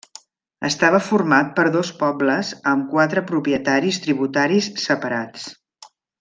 [0.69, 5.47] Estava format per dos pobles amb quatre propietaris tributaris separats.